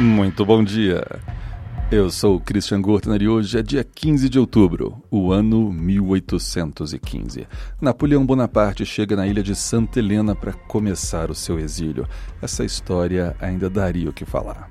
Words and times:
Muito 0.00 0.46
bom 0.46 0.64
dia. 0.64 1.04
Eu 1.92 2.10
sou 2.10 2.36
o 2.36 2.40
Christian 2.40 2.80
Gortner 2.80 3.20
e 3.20 3.28
hoje 3.28 3.58
é 3.58 3.62
dia 3.62 3.84
15 3.84 4.30
de 4.30 4.38
outubro, 4.38 5.02
o 5.10 5.30
ano 5.30 5.70
1815. 5.70 7.46
Napoleão 7.78 8.24
Bonaparte 8.24 8.86
chega 8.86 9.14
na 9.14 9.26
ilha 9.26 9.42
de 9.42 9.54
Santa 9.54 9.98
Helena 9.98 10.34
para 10.34 10.54
começar 10.54 11.30
o 11.30 11.34
seu 11.34 11.58
exílio. 11.58 12.08
Essa 12.40 12.64
história 12.64 13.36
ainda 13.38 13.68
daria 13.68 14.08
o 14.08 14.12
que 14.12 14.24
falar. 14.24 14.70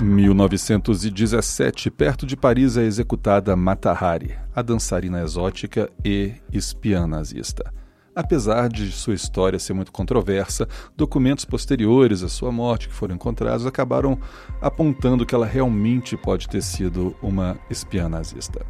1917, 0.00 1.90
perto 1.90 2.24
de 2.24 2.34
Paris, 2.34 2.78
é 2.78 2.84
executada 2.84 3.54
Mata 3.54 3.92
Hari, 3.92 4.34
a 4.54 4.62
dançarina 4.62 5.20
exótica 5.20 5.90
e 6.02 6.32
espiã 6.50 7.06
nazista. 7.06 7.70
Apesar 8.16 8.70
de 8.70 8.90
sua 8.92 9.12
história 9.12 9.58
ser 9.58 9.74
muito 9.74 9.92
controversa, 9.92 10.66
documentos 10.96 11.44
posteriores 11.44 12.22
à 12.22 12.30
sua 12.30 12.50
morte 12.50 12.88
que 12.88 12.94
foram 12.94 13.14
encontrados 13.14 13.66
acabaram 13.66 14.18
apontando 14.58 15.26
que 15.26 15.34
ela 15.34 15.44
realmente 15.44 16.16
pode 16.16 16.48
ter 16.48 16.62
sido 16.62 17.14
uma 17.20 17.58
espiã 17.68 18.08
nazista. 18.08 18.64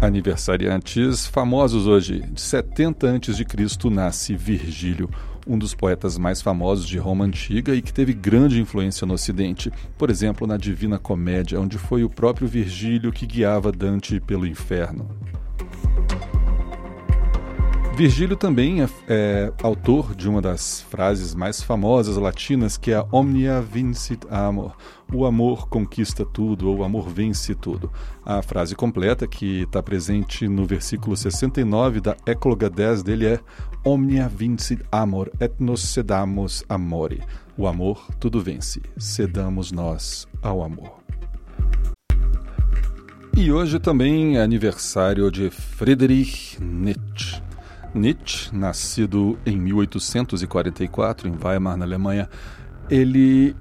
Aniversariantes 0.00 1.26
famosos 1.26 1.88
hoje. 1.88 2.20
De 2.20 2.40
70 2.40 3.16
a.C. 3.16 3.90
nasce 3.90 4.36
Virgílio, 4.36 5.10
um 5.48 5.58
dos 5.58 5.74
poetas 5.74 6.16
mais 6.16 6.40
famosos 6.40 6.86
de 6.86 6.96
Roma 6.96 7.24
antiga 7.24 7.74
e 7.74 7.82
que 7.82 7.92
teve 7.92 8.12
grande 8.12 8.60
influência 8.60 9.04
no 9.04 9.14
Ocidente, 9.14 9.72
por 9.98 10.10
exemplo, 10.10 10.46
na 10.46 10.56
Divina 10.56 10.96
Comédia, 10.96 11.60
onde 11.60 11.76
foi 11.76 12.04
o 12.04 12.10
próprio 12.10 12.46
Virgílio 12.46 13.10
que 13.10 13.26
guiava 13.26 13.72
Dante 13.72 14.20
pelo 14.20 14.46
inferno. 14.46 15.10
Virgílio 17.96 18.36
também 18.36 18.82
é, 18.82 18.88
é, 19.08 19.52
autor 19.62 20.14
de 20.14 20.28
uma 20.28 20.42
das 20.42 20.82
frases 20.82 21.34
mais 21.34 21.62
famosas 21.62 22.18
latinas, 22.18 22.76
que 22.76 22.92
é 22.92 23.02
Omnia 23.10 23.62
vincit 23.62 24.20
amor. 24.28 24.76
O 25.10 25.24
amor 25.24 25.66
conquista 25.66 26.22
tudo, 26.22 26.68
ou 26.68 26.76
o 26.76 26.84
amor 26.84 27.08
vence 27.08 27.54
tudo. 27.54 27.90
A 28.22 28.42
frase 28.42 28.74
completa, 28.74 29.26
que 29.26 29.62
está 29.62 29.82
presente 29.82 30.46
no 30.46 30.66
versículo 30.66 31.16
69 31.16 32.02
da 32.02 32.14
Ecloga 32.26 32.68
10 32.68 33.02
dele, 33.02 33.26
é 33.28 33.40
Omnia 33.82 34.28
vincit 34.28 34.82
amor, 34.92 35.32
et 35.40 35.54
nos 35.58 35.80
sedamos 35.80 36.62
amore. 36.68 37.22
O 37.56 37.66
amor 37.66 38.08
tudo 38.20 38.42
vence, 38.42 38.82
cedamos 38.98 39.72
nós 39.72 40.28
ao 40.42 40.62
amor. 40.62 41.00
E 43.34 43.50
hoje 43.50 43.78
também 43.78 44.36
é 44.36 44.42
aniversário 44.42 45.30
de 45.30 45.48
Friedrich 45.48 46.62
Nietzsche. 46.62 47.45
Nietzsche, 47.96 48.54
nascido 48.54 49.38
em 49.46 49.56
1844 49.56 51.28
em 51.28 51.36
Weimar, 51.42 51.76
na 51.76 51.84
Alemanha, 51.84 52.28
ele 52.90 53.56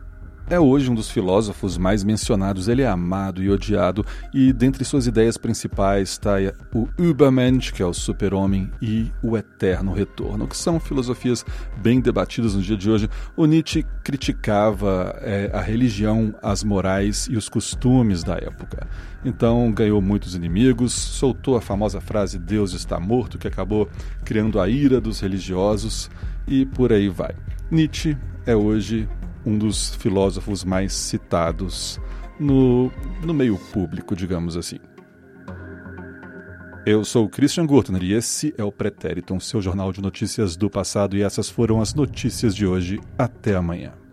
é 0.50 0.60
hoje 0.60 0.90
um 0.92 0.96
dos 0.96 1.10
filósofos 1.10 1.78
mais 1.78 2.04
mencionados. 2.04 2.68
Ele 2.68 2.82
é 2.82 2.88
amado 2.88 3.42
e 3.42 3.50
odiado, 3.50 4.06
e 4.34 4.54
dentre 4.54 4.86
suas 4.86 5.08
ideias 5.08 5.38
principais 5.38 6.10
está 6.10 6.36
o 6.74 6.88
Übermensch, 6.98 7.72
que 7.72 7.82
é 7.82 7.86
o 7.86 7.94
super-homem, 7.94 8.72
e 8.82 9.12
o 9.24 9.36
eterno 9.38 9.94
retorno, 9.94 10.48
que 10.48 10.58
são 10.58 10.80
filosofias 10.80 11.46
bem 11.78 12.00
debatidas 12.00 12.56
no 12.56 12.62
dia 12.62 12.78
de 12.78 12.90
hoje. 12.90 13.10
O 13.36 13.46
Nietzsche 13.46 13.86
criticava 14.04 15.16
é, 15.22 15.50
a 15.54 15.62
religião, 15.62 16.34
as 16.42 16.64
morais 16.64 17.28
e 17.30 17.36
os 17.36 17.50
costumes 17.50 18.24
da 18.24 18.36
época. 18.36 18.88
Então 19.24 19.72
ganhou 19.72 20.02
muitos 20.02 20.36
inimigos, 20.36 20.94
soltou 20.94 21.58
a 21.58 21.62
famosa 21.62 22.00
frase 22.00 22.38
Deus 22.38 22.74
está 22.74 23.00
morto, 23.00 23.38
que 23.40 23.48
acabou 23.48 23.90
criando 24.24 24.60
a 24.60 24.70
ira 24.70 25.02
dos 25.02 25.20
religiosos, 25.20 26.10
e 26.48 26.66
por 26.66 26.94
aí 26.94 27.10
vai. 27.10 27.34
Nietzsche 27.72 28.16
é 28.46 28.56
hoje 28.56 29.10
um 29.46 29.58
dos 29.58 29.96
filósofos 29.96 30.64
mais 30.64 30.94
citados 30.94 32.00
no, 32.40 32.92
no 33.24 33.34
meio 33.34 33.58
público, 33.72 34.16
digamos 34.16 34.58
assim. 34.58 34.80
Eu 36.86 37.04
sou 37.04 37.28
Christian 37.28 37.66
Gurtner 37.66 38.04
e 38.04 38.14
esse 38.14 38.54
é 38.58 38.64
o 38.64 38.72
Pretérito, 38.72 39.40
seu 39.40 39.60
jornal 39.62 39.92
de 39.92 40.02
notícias 40.02 40.56
do 40.56 40.70
passado, 40.70 41.18
e 41.18 41.24
essas 41.24 41.50
foram 41.50 41.82
as 41.82 41.96
notícias 41.96 42.56
de 42.56 42.66
hoje. 42.66 43.00
Até 43.18 43.56
amanhã. 43.56 44.05